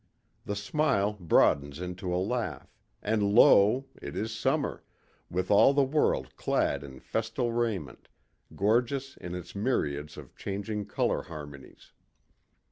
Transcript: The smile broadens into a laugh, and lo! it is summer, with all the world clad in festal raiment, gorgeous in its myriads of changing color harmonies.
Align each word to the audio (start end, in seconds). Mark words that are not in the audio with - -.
The 0.45 0.55
smile 0.55 1.13
broadens 1.19 1.79
into 1.79 2.11
a 2.11 2.17
laugh, 2.17 2.75
and 3.03 3.21
lo! 3.21 3.85
it 4.01 4.15
is 4.15 4.33
summer, 4.35 4.83
with 5.29 5.51
all 5.51 5.75
the 5.75 5.83
world 5.83 6.35
clad 6.35 6.83
in 6.83 6.99
festal 6.99 7.51
raiment, 7.53 8.07
gorgeous 8.55 9.15
in 9.15 9.35
its 9.35 9.53
myriads 9.53 10.17
of 10.17 10.35
changing 10.35 10.87
color 10.87 11.21
harmonies. 11.21 11.91